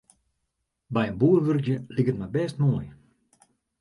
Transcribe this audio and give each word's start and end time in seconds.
By 0.93 1.03
in 1.09 1.17
boer 1.19 1.39
wurkje 1.45 1.75
liket 1.95 2.19
my 2.19 2.27
bêst 2.35 2.57
moai. 2.61 2.87